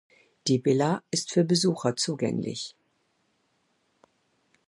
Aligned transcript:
Die 0.47 0.65
Villa 0.65 1.03
ist 1.11 1.29
für 1.31 1.43
Besucher 1.43 1.95
zugänglich. 1.95 2.75